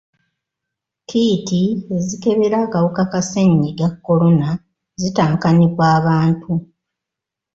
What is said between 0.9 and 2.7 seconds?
Kiiti ezikebera